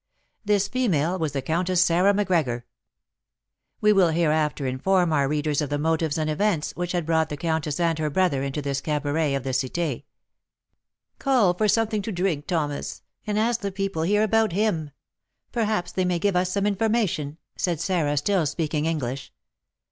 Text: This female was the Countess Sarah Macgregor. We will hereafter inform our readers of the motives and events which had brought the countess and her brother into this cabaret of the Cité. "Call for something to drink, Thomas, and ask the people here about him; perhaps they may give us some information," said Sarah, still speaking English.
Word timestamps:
This 0.43 0.67
female 0.67 1.19
was 1.19 1.33
the 1.33 1.43
Countess 1.43 1.83
Sarah 1.85 2.11
Macgregor. 2.11 2.65
We 3.81 3.93
will 3.93 4.07
hereafter 4.09 4.65
inform 4.65 5.13
our 5.13 5.27
readers 5.27 5.61
of 5.61 5.69
the 5.69 5.77
motives 5.77 6.17
and 6.17 6.27
events 6.27 6.71
which 6.75 6.93
had 6.93 7.05
brought 7.05 7.29
the 7.29 7.37
countess 7.37 7.79
and 7.79 7.99
her 7.99 8.09
brother 8.09 8.41
into 8.41 8.63
this 8.63 8.81
cabaret 8.81 9.35
of 9.35 9.43
the 9.43 9.51
Cité. 9.51 10.05
"Call 11.19 11.53
for 11.53 11.67
something 11.67 12.01
to 12.01 12.11
drink, 12.11 12.47
Thomas, 12.47 13.03
and 13.27 13.37
ask 13.37 13.61
the 13.61 13.71
people 13.71 14.01
here 14.01 14.23
about 14.23 14.53
him; 14.53 14.89
perhaps 15.51 15.91
they 15.91 16.03
may 16.03 16.17
give 16.17 16.35
us 16.35 16.51
some 16.51 16.65
information," 16.65 17.37
said 17.55 17.79
Sarah, 17.79 18.17
still 18.17 18.47
speaking 18.47 18.85
English. 18.87 19.31